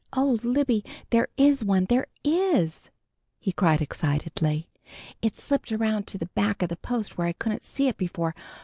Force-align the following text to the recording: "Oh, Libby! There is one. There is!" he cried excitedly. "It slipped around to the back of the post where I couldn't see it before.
"Oh, 0.13 0.39
Libby! 0.41 0.83
There 1.11 1.27
is 1.37 1.63
one. 1.63 1.85
There 1.85 2.07
is!" 2.23 2.89
he 3.37 3.51
cried 3.51 3.83
excitedly. 3.83 4.67
"It 5.21 5.37
slipped 5.37 5.71
around 5.71 6.07
to 6.07 6.17
the 6.17 6.25
back 6.33 6.63
of 6.63 6.69
the 6.69 6.75
post 6.77 7.19
where 7.19 7.27
I 7.27 7.33
couldn't 7.33 7.63
see 7.65 7.87
it 7.87 7.97
before. 7.97 8.33